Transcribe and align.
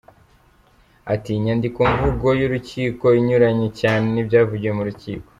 Ati: 1.13 1.29
«Inyandikomvugo 1.35 2.27
y’urukiko 2.39 3.05
inyuranye 3.19 3.67
cyane 3.79 4.05
n’ibyavugiwe 4.09 4.73
mu 4.77 4.83
rukiko». 4.89 5.27